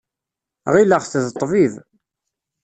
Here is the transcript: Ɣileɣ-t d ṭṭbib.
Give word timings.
Ɣileɣ-t 0.73 1.13
d 1.23 1.25
ṭṭbib. 1.33 1.73